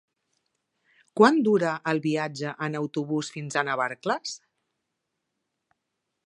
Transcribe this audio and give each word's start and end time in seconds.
Quant 1.19 1.35
dura 1.47 1.73
el 1.91 2.01
viatge 2.05 2.55
en 2.69 2.79
autobús 2.79 3.29
fins 3.37 3.59
a 3.59 3.65
Navarcles? 3.69 4.33